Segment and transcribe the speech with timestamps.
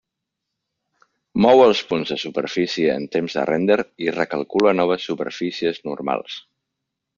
[1.45, 6.43] Mou els punts de superfície en temps de render i recalcula noves superfícies normals.